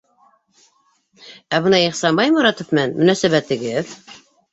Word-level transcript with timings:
Ә 1.57 1.59
бына 1.65 1.81
Ихсанбай 1.87 2.33
Моратов 2.37 2.73
менән 2.79 2.95
мөнәсәбәтегеҙ? 3.03 3.93